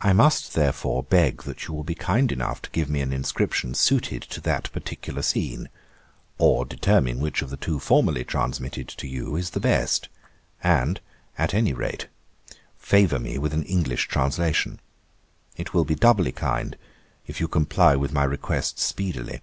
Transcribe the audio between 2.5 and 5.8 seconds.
to give me an inscription suited to that particular scene;